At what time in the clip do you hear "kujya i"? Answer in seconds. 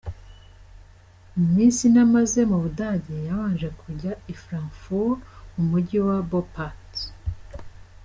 3.79-4.35